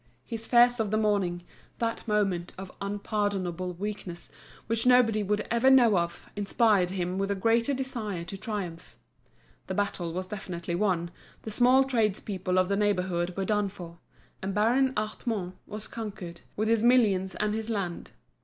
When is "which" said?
4.65-4.83